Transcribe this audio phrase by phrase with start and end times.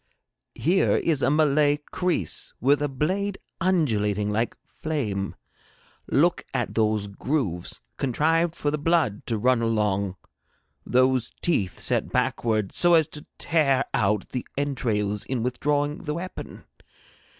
[0.55, 5.35] Here is a Malay kreese with a blade undulating like flame.
[6.07, 10.15] Look at those grooves contrived for the blood to run along,
[10.87, 16.63] those teeth set backward so as to tear out the entrails in withdrawing the weapon.